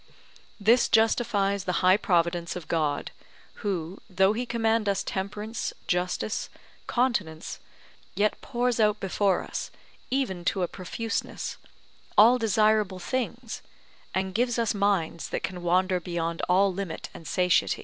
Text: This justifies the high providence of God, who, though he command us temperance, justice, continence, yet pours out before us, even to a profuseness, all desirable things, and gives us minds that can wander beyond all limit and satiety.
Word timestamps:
This 0.59 0.89
justifies 0.89 1.65
the 1.65 1.85
high 1.85 1.95
providence 1.95 2.55
of 2.55 2.67
God, 2.67 3.11
who, 3.61 3.99
though 4.09 4.33
he 4.33 4.47
command 4.47 4.89
us 4.89 5.03
temperance, 5.03 5.73
justice, 5.85 6.49
continence, 6.87 7.59
yet 8.15 8.41
pours 8.41 8.79
out 8.79 8.99
before 8.99 9.43
us, 9.43 9.69
even 10.09 10.43
to 10.45 10.63
a 10.63 10.67
profuseness, 10.67 11.57
all 12.17 12.39
desirable 12.39 12.97
things, 12.97 13.61
and 14.11 14.33
gives 14.33 14.57
us 14.57 14.73
minds 14.73 15.29
that 15.29 15.43
can 15.43 15.61
wander 15.61 15.99
beyond 15.99 16.41
all 16.49 16.73
limit 16.73 17.09
and 17.13 17.27
satiety. 17.27 17.79